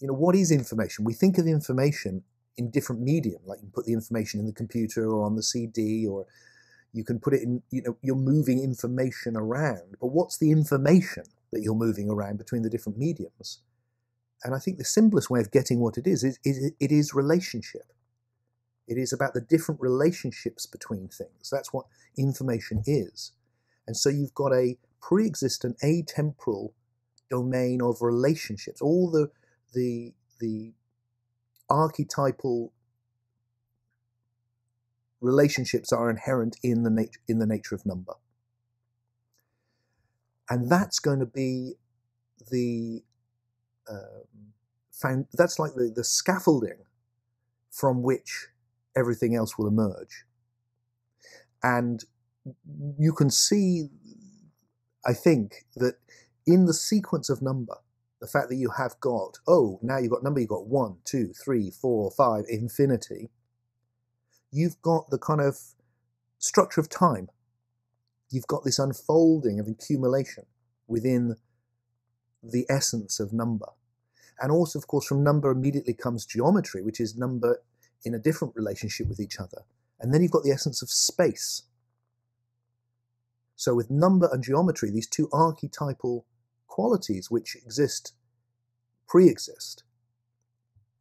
you 0.00 0.08
know 0.08 0.14
what 0.14 0.34
is 0.34 0.50
information? 0.50 1.04
We 1.04 1.14
think 1.14 1.38
of 1.38 1.46
information 1.46 2.22
in 2.56 2.70
different 2.70 3.02
medium, 3.02 3.40
like 3.46 3.60
you 3.62 3.68
put 3.72 3.86
the 3.86 3.92
information 3.92 4.38
in 4.40 4.46
the 4.46 4.52
computer 4.52 5.10
or 5.10 5.24
on 5.24 5.34
the 5.34 5.42
CD 5.42 6.06
or 6.06 6.26
you 6.94 7.04
can 7.04 7.20
put 7.20 7.34
it 7.34 7.42
in, 7.42 7.62
you 7.70 7.82
know, 7.82 7.98
you're 8.02 8.16
moving 8.16 8.62
information 8.62 9.36
around. 9.36 9.96
But 10.00 10.08
what's 10.08 10.38
the 10.38 10.52
information 10.52 11.24
that 11.52 11.62
you're 11.62 11.74
moving 11.74 12.08
around 12.08 12.38
between 12.38 12.62
the 12.62 12.70
different 12.70 12.98
mediums? 12.98 13.60
And 14.44 14.54
I 14.54 14.60
think 14.60 14.78
the 14.78 14.84
simplest 14.84 15.28
way 15.28 15.40
of 15.40 15.50
getting 15.50 15.80
what 15.80 15.98
it 15.98 16.06
is 16.06 16.24
is, 16.24 16.38
is 16.44 16.72
it 16.78 16.92
is 16.92 17.14
relationship. 17.14 17.92
It 18.86 18.98
is 18.98 19.12
about 19.12 19.34
the 19.34 19.40
different 19.40 19.80
relationships 19.80 20.66
between 20.66 21.08
things. 21.08 21.50
That's 21.50 21.72
what 21.72 21.86
information 22.16 22.82
is. 22.86 23.32
And 23.86 23.96
so 23.96 24.08
you've 24.08 24.34
got 24.34 24.52
a 24.52 24.78
pre 25.02 25.26
existent 25.26 25.78
atemporal 25.82 26.72
domain 27.30 27.82
of 27.82 28.02
relationships. 28.02 28.80
All 28.80 29.10
the 29.10 29.30
the 29.72 30.14
the 30.40 30.74
archetypal 31.70 32.73
relationships 35.24 35.92
are 35.92 36.10
inherent 36.10 36.56
in 36.62 36.82
the 36.82 36.90
nature 36.90 37.20
in 37.28 37.38
the 37.38 37.46
nature 37.46 37.74
of 37.74 37.86
number. 37.86 38.14
And 40.50 40.70
that's 40.70 40.98
going 40.98 41.20
to 41.20 41.26
be 41.26 41.74
the 42.50 43.02
um, 43.90 44.52
found, 44.92 45.26
that's 45.32 45.58
like 45.58 45.72
the, 45.74 45.90
the 45.94 46.04
scaffolding 46.04 46.84
from 47.70 48.02
which 48.02 48.48
everything 48.94 49.34
else 49.34 49.56
will 49.56 49.66
emerge. 49.66 50.24
And 51.62 52.04
you 52.98 53.12
can 53.12 53.30
see 53.30 53.88
i 55.06 55.12
think 55.12 55.64
that 55.76 55.94
in 56.46 56.66
the 56.66 56.74
sequence 56.74 57.30
of 57.30 57.40
number 57.42 57.76
the 58.20 58.26
fact 58.26 58.48
that 58.48 58.56
you 58.56 58.70
have 58.76 58.98
got 59.00 59.38
oh 59.46 59.78
now 59.82 59.98
you've 59.98 60.10
got 60.10 60.22
number 60.22 60.40
you've 60.40 60.48
got 60.48 60.66
one 60.66 60.96
two 61.04 61.32
three 61.32 61.70
four 61.70 62.10
five 62.10 62.44
infinity 62.48 63.30
you've 64.54 64.80
got 64.82 65.10
the 65.10 65.18
kind 65.18 65.40
of 65.40 65.58
structure 66.38 66.80
of 66.80 66.88
time. 66.88 67.28
You've 68.30 68.46
got 68.46 68.64
this 68.64 68.78
unfolding 68.78 69.58
of 69.58 69.66
accumulation 69.66 70.44
within 70.86 71.36
the 72.42 72.64
essence 72.70 73.18
of 73.18 73.32
number. 73.32 73.66
And 74.40 74.52
also, 74.52 74.78
of 74.78 74.86
course, 74.86 75.06
from 75.06 75.24
number 75.24 75.50
immediately 75.50 75.94
comes 75.94 76.24
geometry, 76.24 76.82
which 76.82 77.00
is 77.00 77.16
number 77.16 77.62
in 78.04 78.14
a 78.14 78.18
different 78.18 78.54
relationship 78.54 79.08
with 79.08 79.18
each 79.18 79.40
other. 79.40 79.62
And 80.00 80.14
then 80.14 80.22
you've 80.22 80.30
got 80.30 80.44
the 80.44 80.52
essence 80.52 80.82
of 80.82 80.90
space. 80.90 81.62
So, 83.56 83.74
with 83.74 83.90
number 83.90 84.28
and 84.32 84.42
geometry, 84.42 84.90
these 84.90 85.08
two 85.08 85.28
archetypal 85.32 86.26
qualities 86.66 87.30
which 87.30 87.56
exist, 87.56 88.12
pre 89.08 89.28
exist, 89.28 89.84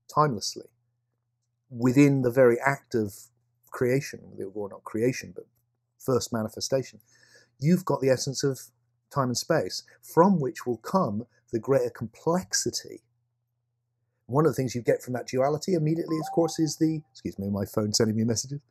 timelessly, 0.08 0.70
within 1.70 2.22
the 2.22 2.32
very 2.32 2.58
act 2.64 2.94
of 2.96 3.14
creation, 3.74 4.22
or 4.54 4.70
not 4.70 4.86
creation, 4.86 5.34
but 5.36 5.46
first 6.00 6.32
manifestation, 6.32 7.00
you've 7.60 7.84
got 7.84 8.00
the 8.00 8.10
essence 8.10 8.44
of 8.44 8.62
time 9.14 9.28
and 9.28 9.38
space, 9.38 9.84
from 10.02 10.40
which 10.40 10.66
will 10.66 10.78
come 10.78 11.26
the 11.52 11.60
greater 11.60 11.90
complexity. 11.90 13.02
One 14.28 14.46
of 14.46 14.52
the 14.52 14.56
things 14.56 14.74
you 14.74 14.82
get 14.82 15.04
from 15.04 15.14
that 15.14 15.28
duality 15.28 15.74
immediately, 15.74 16.18
of 16.18 16.32
course, 16.34 16.58
is 16.58 16.78
the 16.78 17.02
excuse 17.12 17.38
me, 17.38 17.50
my 17.50 17.66
phone 17.66 17.94
sending 17.94 18.16
me 18.16 18.24
messages. 18.24 18.62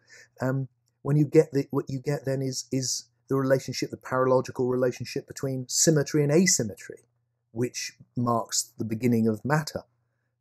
Um, 0.40 0.68
when 1.02 1.16
you 1.16 1.26
get 1.26 1.52
the 1.52 1.66
what 1.70 1.84
you 1.88 2.00
get 2.00 2.24
then 2.24 2.40
is 2.40 2.64
is 2.72 3.04
the 3.28 3.36
relationship, 3.36 3.90
the 3.90 3.96
paralogical 3.96 4.68
relationship 4.68 5.26
between 5.26 5.66
symmetry 5.68 6.22
and 6.22 6.32
asymmetry, 6.32 7.00
which 7.52 7.92
marks 8.16 8.72
the 8.78 8.84
beginning 8.84 9.28
of 9.28 9.44
matter. 9.44 9.82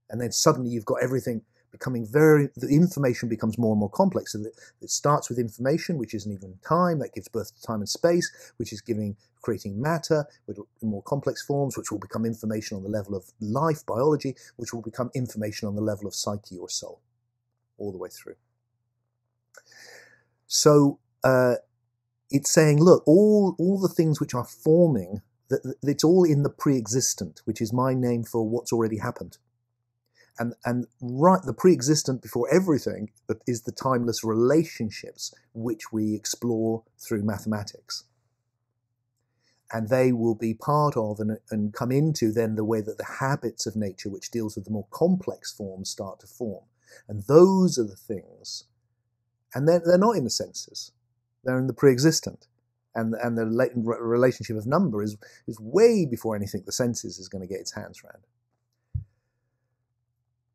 And 0.09 0.19
then 0.19 0.31
suddenly 0.31 0.69
you've 0.71 0.85
got 0.85 1.01
everything 1.01 1.43
becoming 1.71 2.05
very, 2.05 2.49
the 2.55 2.67
information 2.67 3.29
becomes 3.29 3.57
more 3.57 3.73
and 3.73 3.79
more 3.79 3.89
complex. 3.89 4.33
So 4.33 4.43
it 4.81 4.89
starts 4.89 5.29
with 5.29 5.39
information, 5.39 5.97
which 5.97 6.13
isn't 6.13 6.31
even 6.31 6.59
time, 6.67 6.99
that 6.99 7.13
gives 7.13 7.27
birth 7.27 7.55
to 7.55 7.61
time 7.61 7.79
and 7.79 7.89
space, 7.89 8.53
which 8.57 8.73
is 8.73 8.81
giving, 8.81 9.15
creating 9.41 9.81
matter 9.81 10.25
with 10.47 10.59
more 10.81 11.03
complex 11.03 11.41
forms, 11.41 11.77
which 11.77 11.91
will 11.91 11.99
become 11.99 12.25
information 12.25 12.77
on 12.77 12.83
the 12.83 12.89
level 12.89 13.15
of 13.15 13.31
life, 13.39 13.85
biology, 13.85 14.35
which 14.57 14.73
will 14.73 14.81
become 14.81 15.09
information 15.15 15.67
on 15.67 15.75
the 15.75 15.81
level 15.81 16.07
of 16.07 16.15
psyche 16.15 16.57
or 16.57 16.69
soul, 16.69 17.01
all 17.77 17.91
the 17.91 17.97
way 17.97 18.09
through. 18.09 18.35
So 20.47 20.99
uh, 21.23 21.55
it's 22.29 22.51
saying, 22.51 22.83
look, 22.83 23.03
all, 23.07 23.55
all 23.57 23.79
the 23.79 23.87
things 23.87 24.19
which 24.19 24.33
are 24.33 24.45
forming, 24.45 25.21
that, 25.49 25.75
it's 25.81 26.03
all 26.03 26.23
in 26.23 26.43
the 26.43 26.49
pre-existent, 26.49 27.41
which 27.45 27.61
is 27.61 27.71
my 27.71 27.93
name 27.93 28.23
for 28.23 28.47
what's 28.47 28.73
already 28.73 28.97
happened 28.97 29.37
and 30.39 30.53
and 30.65 30.87
right 31.01 31.41
the 31.43 31.53
pre-existent 31.53 32.21
before 32.21 32.47
everything 32.53 33.11
is 33.47 33.63
the 33.63 33.71
timeless 33.71 34.23
relationships 34.23 35.33
which 35.53 35.91
we 35.91 36.15
explore 36.15 36.83
through 36.97 37.23
mathematics. 37.23 38.05
And 39.73 39.87
they 39.87 40.11
will 40.11 40.35
be 40.35 40.53
part 40.53 40.97
of 40.97 41.19
and, 41.19 41.37
and 41.49 41.73
come 41.73 41.91
into 41.91 42.33
then 42.33 42.55
the 42.55 42.65
way 42.65 42.81
that 42.81 42.97
the 42.97 43.15
habits 43.19 43.65
of 43.65 43.75
nature 43.75 44.09
which 44.09 44.29
deals 44.29 44.55
with 44.55 44.65
the 44.65 44.71
more 44.71 44.87
complex 44.91 45.53
forms 45.53 45.89
start 45.89 46.19
to 46.19 46.27
form. 46.27 46.65
And 47.07 47.23
those 47.23 47.77
are 47.79 47.85
the 47.85 47.95
things 47.95 48.65
and 49.53 49.67
they're, 49.67 49.81
they're 49.85 49.97
not 49.97 50.17
in 50.17 50.23
the 50.23 50.29
senses. 50.29 50.91
They're 51.43 51.59
in 51.59 51.67
the 51.67 51.73
pre-existent. 51.73 52.47
And 52.93 53.13
and 53.15 53.37
the 53.37 53.45
relationship 53.45 54.57
of 54.57 54.67
number 54.67 55.01
is 55.01 55.15
is 55.47 55.57
way 55.61 56.05
before 56.05 56.35
anything 56.35 56.63
the 56.65 56.73
senses 56.73 57.19
is 57.19 57.29
going 57.29 57.41
to 57.41 57.47
get 57.47 57.61
its 57.61 57.73
hands 57.73 58.01
around 58.03 58.23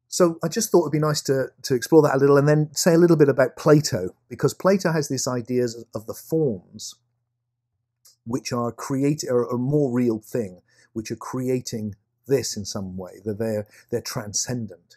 so 0.08 0.38
I 0.42 0.48
just 0.48 0.70
thought 0.70 0.84
it'd 0.84 0.92
be 0.92 0.98
nice 0.98 1.20
to, 1.22 1.46
to 1.62 1.74
explore 1.74 2.02
that 2.02 2.14
a 2.14 2.18
little 2.18 2.36
and 2.36 2.48
then 2.48 2.70
say 2.72 2.94
a 2.94 2.98
little 2.98 3.16
bit 3.16 3.28
about 3.28 3.56
Plato, 3.56 4.14
because 4.28 4.54
Plato 4.54 4.92
has 4.92 5.08
these 5.08 5.26
ideas 5.26 5.84
of, 5.94 6.06
the 6.06 6.14
forms 6.14 6.94
which 8.24 8.52
are 8.52 8.72
creating 8.72 9.30
are 9.30 9.48
a 9.48 9.58
more 9.58 9.92
real 9.92 10.18
thing, 10.18 10.60
which 10.92 11.10
are 11.10 11.16
creating 11.16 11.94
this 12.26 12.56
in 12.56 12.64
some 12.64 12.96
way, 12.96 13.20
that 13.24 13.38
they're 13.38 13.66
they're 13.90 14.00
transcendent. 14.00 14.96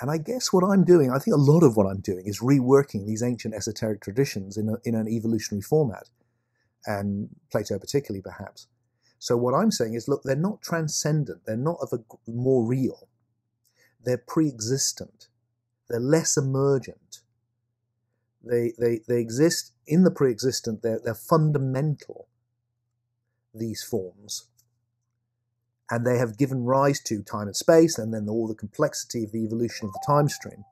And 0.00 0.10
I 0.10 0.18
guess 0.18 0.52
what 0.52 0.64
I'm 0.64 0.84
doing, 0.84 1.10
I 1.10 1.18
think 1.18 1.36
a 1.36 1.40
lot 1.40 1.62
of 1.62 1.76
what 1.76 1.86
I'm 1.86 2.00
doing 2.00 2.26
is 2.26 2.40
reworking 2.40 3.06
these 3.06 3.22
ancient 3.22 3.54
esoteric 3.54 4.00
traditions 4.00 4.56
in, 4.56 4.68
a, 4.68 4.76
in 4.84 4.96
an 4.96 5.06
evolutionary 5.08 5.62
format, 5.62 6.08
and 6.86 7.28
Plato 7.50 7.78
particularly 7.78 8.22
perhaps. 8.22 8.66
So 9.20 9.36
what 9.36 9.54
I'm 9.54 9.70
saying 9.70 9.94
is, 9.94 10.08
look, 10.08 10.22
they're 10.24 10.34
not 10.34 10.62
transcendent, 10.62 11.42
they're 11.46 11.56
not 11.56 11.76
of 11.80 11.92
a 11.92 12.30
more 12.30 12.66
real, 12.66 13.08
they're 14.04 14.18
pre-existent. 14.18 15.28
They're 15.88 16.00
less 16.00 16.36
emergent. 16.36 17.20
They, 18.44 18.72
they, 18.78 19.00
they 19.08 19.20
exist 19.20 19.72
in 19.86 20.04
the 20.04 20.10
pre-existent. 20.10 20.82
They're, 20.82 21.00
they're 21.04 21.14
fundamental, 21.14 22.28
these 23.54 23.82
forms. 23.82 24.46
And 25.90 26.06
they 26.06 26.18
have 26.18 26.38
given 26.38 26.64
rise 26.64 27.00
to 27.04 27.22
time 27.22 27.48
and 27.48 27.56
space, 27.56 27.98
and 27.98 28.14
then 28.14 28.28
all 28.28 28.48
the 28.48 28.54
complexity 28.54 29.24
of 29.24 29.32
the 29.32 29.44
evolution 29.44 29.88
of 29.88 29.92
the 29.94 30.04
time 30.06 30.28
stream. 30.28 30.64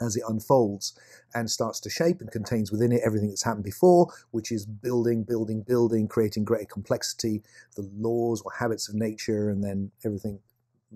as 0.00 0.16
it 0.16 0.22
unfolds 0.28 0.98
and 1.34 1.50
starts 1.50 1.80
to 1.80 1.90
shape 1.90 2.20
and 2.20 2.30
contains 2.30 2.72
within 2.72 2.92
it 2.92 3.02
everything 3.04 3.28
that's 3.28 3.44
happened 3.44 3.64
before, 3.64 4.08
which 4.30 4.52
is 4.52 4.66
building, 4.66 5.24
building, 5.24 5.62
building, 5.62 6.08
creating 6.08 6.44
greater 6.44 6.66
complexity, 6.66 7.42
the 7.76 7.88
laws 7.96 8.42
or 8.44 8.52
habits 8.52 8.88
of 8.88 8.94
nature, 8.94 9.50
and 9.50 9.62
then 9.62 9.90
everything, 10.04 10.40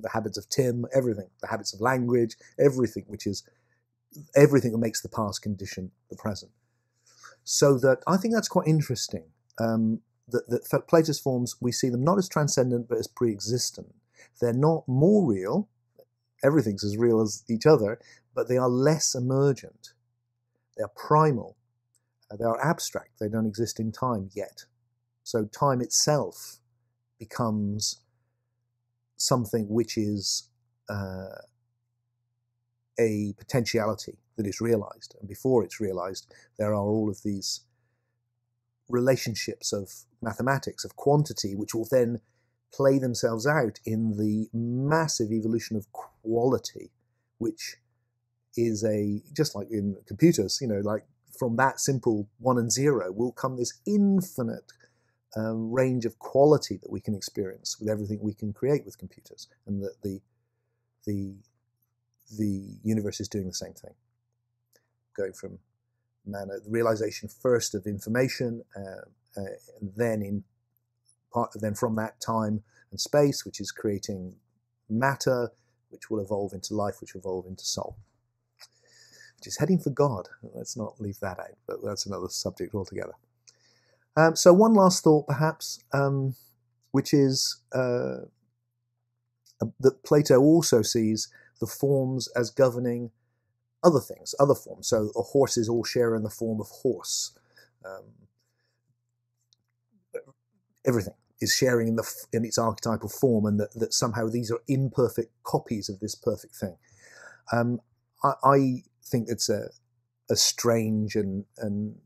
the 0.01 0.11
habits 0.11 0.39
of 0.39 0.49
Tim, 0.49 0.87
everything, 0.95 1.29
the 1.41 1.49
habits 1.49 1.73
of 1.73 1.81
language, 1.81 2.37
everything, 2.59 3.05
which 3.07 3.27
is 3.27 3.43
everything 4.35 4.73
that 4.73 4.79
makes 4.79 5.03
the 5.03 5.09
past 5.09 5.43
condition 5.43 5.91
the 6.11 6.17
present. 6.17 6.53
So 7.45 7.79
that 7.79 7.99
I 8.07 8.17
think 8.17 8.35
that's 8.35 8.49
quite 8.49 8.67
interesting. 8.67 9.25
Um, 9.59 10.01
that, 10.29 10.49
that 10.71 10.89
Plato's 10.89 11.21
forms, 11.21 11.57
we 11.61 11.73
see 11.73 11.89
them 11.89 12.03
not 12.05 12.19
as 12.19 12.29
transcendent 12.29 12.89
but 12.89 12.99
as 12.99 13.07
pre 13.07 13.31
existent. 13.31 13.95
They're 14.41 14.53
not 14.53 14.87
more 14.89 15.25
real, 15.25 15.69
everything's 16.45 16.85
as 16.85 16.97
real 16.97 17.21
as 17.21 17.45
each 17.49 17.67
other, 17.67 17.99
but 18.35 18.49
they 18.49 18.59
are 18.59 18.69
less 18.69 19.15
emergent. 19.15 19.93
They 20.77 20.83
are 20.83 20.93
primal. 20.95 21.57
They 22.37 22.45
are 22.45 22.61
abstract. 22.61 23.19
They 23.21 23.29
don't 23.29 23.47
exist 23.47 23.81
in 23.81 23.93
time 23.93 24.31
yet. 24.35 24.65
So 25.23 25.45
time 25.45 25.81
itself 25.81 26.59
becomes 27.19 28.01
something 29.17 29.69
which 29.69 29.97
is 29.97 30.49
uh, 30.89 31.41
a 32.99 33.35
potentiality 33.39 34.19
that 34.37 34.47
is 34.47 34.61
realized. 34.61 35.17
And 35.19 35.29
before 35.29 35.65
it's 35.65 35.81
realized, 35.81 36.33
there 36.59 36.73
are 36.73 36.83
all 36.83 37.09
of 37.09 37.23
these 37.23 37.63
relationships 38.89 39.73
of 39.73 39.91
mathematics, 40.23 40.85
of 40.85 40.97
quantity, 40.97 41.55
which 41.55 41.75
will 41.75 41.89
then 41.91 42.21
play 42.73 42.99
themselves 42.99 43.47
out 43.47 43.81
in 43.85 44.17
the 44.17 44.49
massive 44.53 45.33
evolution 45.33 45.77
of 45.77 45.91
quality, 45.93 46.91
which 47.39 47.77
is 48.57 48.85
a 48.85 49.23
just 49.35 49.55
like 49.55 49.69
in 49.71 49.97
computers, 50.07 50.59
you 50.61 50.69
know, 50.69 50.81
like 50.81 51.05
from 51.39 51.57
that 51.57 51.81
simple 51.81 52.29
one 52.39 52.59
and 52.59 52.73
zero 52.73 53.13
will 53.13 53.33
come 53.33 53.57
this 53.57 53.79
infinite 53.87 54.73
um, 55.35 55.73
range 55.73 56.05
of 56.05 56.19
quality 56.19 56.77
that 56.77 56.91
we 56.91 57.01
can 57.01 57.15
experience 57.15 57.79
with 57.81 57.89
everything 57.89 58.19
we 58.21 58.35
can 58.35 58.53
create 58.53 58.85
with 58.85 58.99
computers, 58.99 59.49
and 59.67 59.83
that 59.83 59.97
the 60.03 60.21
the 61.07 61.35
the 62.39 62.79
universe 62.83 63.21
is 63.21 63.29
doing 63.29 63.47
the 63.47 63.55
same 63.55 63.75
thing, 63.75 63.95
going 65.17 65.33
from 65.33 65.59
man, 66.27 66.49
the 66.49 66.71
realization 66.71 67.29
first 67.29 67.75
of 67.75 67.87
information, 67.87 68.63
uh, 68.77 69.41
uh, 69.41 69.57
and 69.81 69.93
then 69.97 70.23
in 70.23 70.45
part, 71.33 71.53
then 71.61 71.75
from 71.75 71.97
that 71.97 72.21
time 72.21 72.63
and 72.91 73.01
space, 73.01 73.45
which 73.45 73.61
is 73.61 73.71
creating 73.73 74.35
matter, 74.89 75.51
which 75.91 76.11
will 76.11 76.21
evolve 76.21 76.53
into 76.53 76.75
life, 76.75 76.97
which 77.01 77.15
will 77.15 77.21
evolve 77.21 77.47
into 77.47 77.65
soul 77.65 77.97
which 79.39 79.47
is 79.47 79.59
heading 79.59 79.79
for 79.79 79.91
God. 79.91 80.29
Let's 80.55 80.77
not 80.77 81.01
leave 81.01 81.21
that 81.21 81.39
out, 81.39 81.57
but 81.67 81.79
that's 81.85 82.07
another 82.07 82.29
subject 82.29 82.75
altogether. 82.75 83.13
Um, 84.17 84.35
so, 84.37 84.53
one 84.53 84.75
last 84.75 85.05
thought, 85.05 85.27
perhaps, 85.27 85.83
um, 85.93 86.35
which 86.93 87.13
is 87.13 87.61
uh, 87.73 88.27
that 89.81 90.03
Plato 90.05 90.41
also 90.41 90.83
sees 90.83 91.29
the 91.61 91.67
forms 91.67 92.29
as 92.37 92.51
governing 92.51 93.11
other 93.83 94.01
things, 94.01 94.35
other 94.41 94.55
forms. 94.55 94.89
So, 94.89 95.11
horses 95.15 95.69
all 95.69 95.85
share 95.85 96.15
in 96.15 96.23
the 96.23 96.31
form 96.31 96.61
of 96.61 96.69
horse. 96.69 97.39
Um, 97.85 98.05
everything 100.87 101.15
is 101.41 101.55
sharing 101.55 101.89
in 101.89 101.97
the 101.97 102.27
in 102.33 102.45
its 102.45 102.59
archetypal 102.59 103.09
form, 103.09 103.45
and 103.45 103.61
that, 103.61 103.73
that 103.75 103.93
somehow 103.93 104.29
these 104.29 104.51
are 104.51 104.61
imperfect 104.69 105.33
copies 105.43 105.89
of 105.89 106.01
this 106.01 106.15
perfect 106.15 106.57
thing. 106.57 106.77
Um, 107.53 107.81
I, 108.25 108.33
I, 108.43 108.83
think 109.05 109.29
it's 109.29 109.49
a 109.49 109.69
a 110.31 110.37
strange 110.37 111.15
and 111.15 111.45
and 111.59 111.97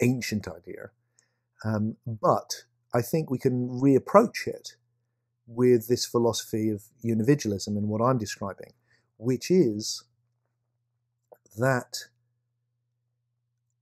ancient 0.00 0.46
idea, 0.46 0.90
um, 1.64 1.96
but 2.06 2.64
I 2.94 3.02
think 3.02 3.30
we 3.30 3.38
can 3.38 3.68
reapproach 3.68 4.46
it 4.46 4.76
with 5.46 5.88
this 5.88 6.06
philosophy 6.06 6.70
of 6.70 6.82
unividualism 7.04 7.68
and 7.68 7.88
what 7.88 8.02
I'm 8.02 8.18
describing, 8.18 8.72
which 9.16 9.50
is 9.50 10.04
that 11.56 12.04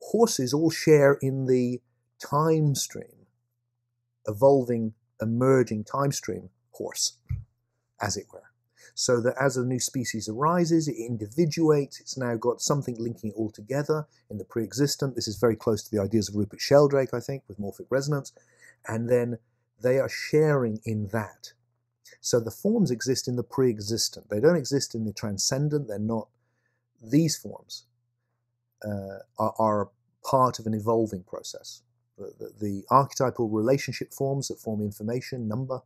horses 0.01 0.55
all 0.55 0.71
share 0.71 1.15
in 1.21 1.47
the 1.47 1.81
time 2.19 2.75
stream, 2.75 3.27
evolving, 4.27 4.95
emerging 5.21 5.85
time 5.85 6.13
stream 6.13 6.51
horse, 6.73 7.19
as 8.01 8.17
it 8.17 8.27
were 8.33 8.46
so 8.99 9.21
that 9.21 9.35
as 9.39 9.59
a 9.59 9.65
new 9.65 9.79
species 9.79 10.27
arises, 10.27 10.89
it 10.89 10.97
individuates, 10.97 12.01
it's 12.01 12.17
now 12.17 12.35
got 12.35 12.63
something 12.63 12.97
linking 12.99 13.29
it 13.29 13.37
all 13.37 13.51
together 13.51 14.07
in 14.31 14.39
the 14.39 14.45
pre 14.45 14.65
existent. 14.65 15.15
This 15.15 15.29
is 15.29 15.37
very 15.37 15.55
close 15.55 15.83
to 15.85 15.95
the 15.95 16.03
ideas 16.03 16.31
of 16.31 16.35
Rupert 16.35 16.63
Sheldrake, 16.63 17.13
I 17.13 17.21
think, 17.21 17.43
with 17.47 17.61
morphic 17.61 17.89
resonance. 17.91 18.33
And 18.89 19.11
then 19.11 19.37
they 19.83 19.99
are 19.99 20.09
sharing 20.09 20.81
in 20.87 21.09
that. 21.09 21.53
So 22.23 22.41
the 22.41 22.51
forms 22.51 22.91
exist 22.91 23.29
in 23.29 23.37
the 23.37 23.43
pre 23.43 23.69
existent, 23.69 24.31
they 24.31 24.41
don't 24.41 24.57
exist 24.57 24.95
in 24.95 25.05
the 25.05 25.13
transcendent, 25.13 25.89
they're 25.89 25.99
not. 25.99 26.29
These 27.03 27.37
forms 27.37 27.85
uh, 28.83 29.19
are, 29.39 29.55
are, 29.59 29.91
part 30.25 30.59
of 30.59 30.67
an 30.67 30.75
evolving 30.75 31.23
process. 31.23 31.83
The, 32.19 32.33
the, 32.37 32.53
the 32.61 32.83
archetypal 32.91 33.49
relationship 33.49 34.13
forms 34.13 34.49
that 34.49 34.59
form 34.59 34.81
information, 34.81 35.47
number, 35.47 35.83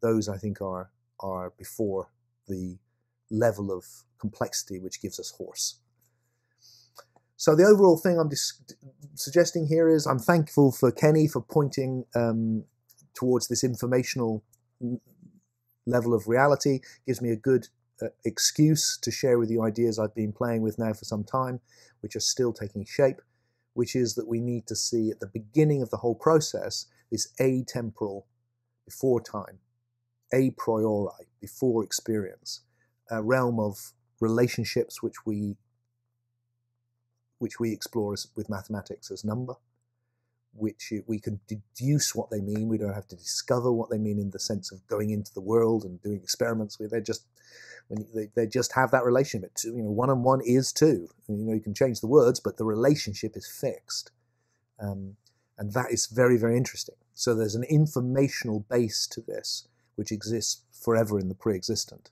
those 0.00 0.28
I 0.28 0.36
think 0.36 0.60
are 0.60 0.90
are 1.20 1.52
before 1.58 2.08
the 2.48 2.78
level 3.30 3.70
of 3.70 3.84
complexity 4.18 4.78
which 4.78 5.00
gives 5.00 5.20
us 5.20 5.30
horse. 5.30 5.80
So 7.36 7.54
the 7.54 7.64
overall 7.64 7.96
thing 7.96 8.18
I'm 8.18 8.30
suggesting 9.14 9.68
here 9.68 9.88
is 9.88 10.06
I'm 10.06 10.18
thankful 10.18 10.72
for 10.72 10.90
Kenny 10.90 11.28
for 11.28 11.40
pointing 11.40 12.04
um, 12.14 12.64
towards 13.14 13.46
this 13.46 13.62
informational 13.62 14.42
level 15.86 16.14
of 16.14 16.26
reality. 16.26 16.80
Gives 17.06 17.22
me 17.22 17.30
a 17.30 17.36
good 17.36 17.68
uh, 18.02 18.08
excuse 18.24 18.98
to 19.02 19.12
share 19.12 19.38
with 19.38 19.50
you 19.50 19.62
ideas 19.62 19.98
I've 19.98 20.16
been 20.16 20.32
playing 20.32 20.62
with 20.62 20.80
now 20.80 20.92
for 20.92 21.04
some 21.04 21.22
time, 21.22 21.60
which 22.00 22.16
are 22.16 22.20
still 22.20 22.52
taking 22.52 22.84
shape. 22.84 23.22
Which 23.74 23.94
is 23.94 24.16
that 24.16 24.26
we 24.26 24.40
need 24.40 24.66
to 24.66 24.74
see 24.74 25.10
at 25.10 25.20
the 25.20 25.28
beginning 25.28 25.80
of 25.82 25.90
the 25.90 25.98
whole 25.98 26.16
process 26.16 26.86
this 27.12 27.32
atemporal, 27.40 28.24
before 28.84 29.20
time, 29.20 29.60
a 30.32 30.50
priori, 30.50 31.26
before 31.40 31.84
experience, 31.84 32.60
a 33.10 33.22
realm 33.22 33.58
of 33.58 33.92
relationships 34.20 35.02
which 35.02 35.24
we 35.24 35.56
which 37.38 37.60
we 37.60 37.72
explore 37.72 38.14
as, 38.14 38.26
with 38.34 38.50
mathematics 38.50 39.12
as 39.12 39.24
number, 39.24 39.54
which 40.52 40.92
we 41.06 41.20
can 41.20 41.38
deduce 41.46 42.12
what 42.12 42.30
they 42.30 42.40
mean. 42.40 42.68
We 42.68 42.78
don't 42.78 42.94
have 42.94 43.06
to 43.08 43.16
discover 43.16 43.70
what 43.70 43.90
they 43.90 43.98
mean 43.98 44.18
in 44.18 44.30
the 44.30 44.40
sense 44.40 44.72
of 44.72 44.84
going 44.88 45.10
into 45.10 45.32
the 45.32 45.40
world 45.40 45.84
and 45.84 46.02
doing 46.02 46.20
experiments 46.20 46.78
with. 46.78 46.90
They 46.90 47.00
just 47.00 47.26
they, 48.14 48.28
they 48.34 48.46
just 48.46 48.72
have 48.74 48.90
that 48.90 49.04
relationship. 49.04 49.54
Two, 49.54 49.76
you 49.76 49.82
know, 49.84 49.90
one 49.90 50.10
and 50.10 50.24
one 50.24 50.40
is 50.44 50.72
two. 50.72 51.08
And, 51.26 51.38
you 51.38 51.46
know, 51.46 51.54
you 51.54 51.60
can 51.60 51.74
change 51.74 52.00
the 52.00 52.06
words, 52.08 52.40
but 52.40 52.56
the 52.56 52.64
relationship 52.64 53.36
is 53.36 53.48
fixed, 53.48 54.10
um, 54.80 55.16
and 55.56 55.72
that 55.72 55.92
is 55.92 56.06
very 56.06 56.36
very 56.36 56.56
interesting. 56.56 56.96
So 57.14 57.34
there's 57.34 57.54
an 57.54 57.64
informational 57.64 58.66
base 58.68 59.06
to 59.08 59.20
this 59.20 59.68
which 59.98 60.12
exists 60.12 60.62
forever 60.72 61.18
in 61.18 61.28
the 61.28 61.34
pre-existent 61.34 62.10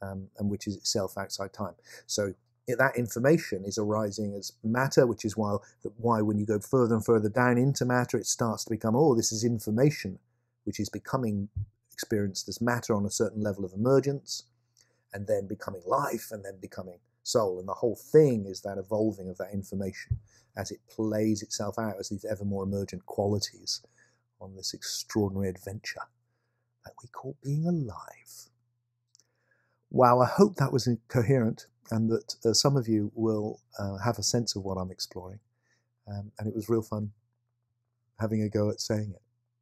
um, 0.00 0.28
and 0.38 0.50
which 0.50 0.66
is 0.66 0.76
itself 0.76 1.18
outside 1.18 1.52
time. 1.52 1.74
So 2.06 2.32
that 2.66 2.96
information 2.96 3.64
is 3.66 3.76
arising 3.76 4.34
as 4.34 4.52
matter, 4.64 5.06
which 5.06 5.24
is 5.26 5.36
why, 5.36 5.56
why 5.98 6.22
when 6.22 6.38
you 6.38 6.46
go 6.46 6.58
further 6.58 6.94
and 6.94 7.04
further 7.04 7.28
down 7.28 7.58
into 7.58 7.84
matter, 7.84 8.16
it 8.16 8.26
starts 8.26 8.64
to 8.64 8.70
become, 8.70 8.96
oh, 8.96 9.14
this 9.14 9.30
is 9.30 9.44
information, 9.44 10.18
which 10.64 10.80
is 10.80 10.88
becoming 10.88 11.50
experienced 11.92 12.48
as 12.48 12.62
matter 12.62 12.94
on 12.94 13.04
a 13.04 13.10
certain 13.10 13.42
level 13.42 13.64
of 13.64 13.74
emergence, 13.74 14.44
and 15.12 15.26
then 15.26 15.46
becoming 15.46 15.82
life, 15.86 16.28
and 16.30 16.42
then 16.42 16.56
becoming 16.60 16.98
soul. 17.22 17.58
And 17.58 17.68
the 17.68 17.74
whole 17.74 17.96
thing 17.96 18.46
is 18.46 18.62
that 18.62 18.78
evolving 18.78 19.28
of 19.28 19.36
that 19.36 19.52
information 19.52 20.18
as 20.56 20.70
it 20.70 20.80
plays 20.88 21.42
itself 21.42 21.78
out 21.78 21.96
as 22.00 22.08
these 22.08 22.24
ever 22.24 22.44
more 22.44 22.62
emergent 22.62 23.04
qualities 23.04 23.82
on 24.40 24.56
this 24.56 24.72
extraordinary 24.72 25.50
adventure 25.50 26.02
that 26.84 26.94
we 27.02 27.08
call 27.08 27.36
being 27.42 27.66
alive. 27.66 28.50
Wow, 29.90 30.20
I 30.20 30.26
hope 30.26 30.56
that 30.56 30.72
was 30.72 30.88
coherent 31.08 31.66
and 31.90 32.10
that 32.10 32.36
uh, 32.44 32.54
some 32.54 32.76
of 32.76 32.88
you 32.88 33.12
will 33.14 33.60
uh, 33.78 33.98
have 33.98 34.18
a 34.18 34.22
sense 34.22 34.56
of 34.56 34.64
what 34.64 34.76
I'm 34.76 34.90
exploring. 34.90 35.40
Um, 36.08 36.32
and 36.38 36.48
it 36.48 36.54
was 36.54 36.68
real 36.68 36.82
fun 36.82 37.12
having 38.20 38.42
a 38.42 38.50
go 38.50 38.70
at 38.70 38.80
saying 38.80 39.12
it. 39.14 39.21